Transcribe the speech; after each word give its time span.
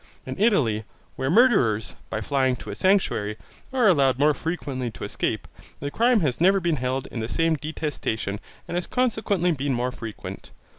In 0.25 0.35
Italy, 0.39 0.83
where 1.15 1.29
murderers, 1.29 1.95
by 2.09 2.21
flying 2.21 2.55
to 2.55 2.71
a 2.71 2.75
sanctuary, 2.75 3.37
are 3.71 3.87
allowed 3.87 4.17
more 4.17 4.33
frequently 4.33 4.89
to 4.89 5.03
escape, 5.03 5.47
the 5.79 5.91
crime 5.91 6.21
has 6.21 6.41
never 6.41 6.59
been 6.59 6.77
held 6.77 7.05
in 7.11 7.19
the 7.19 7.27
same 7.27 7.53
detestation 7.53 8.39
and 8.67 8.77
has 8.77 8.87
consequently 8.87 9.51
been 9.51 9.75
more 9.75 9.91
frequent. 9.91 10.49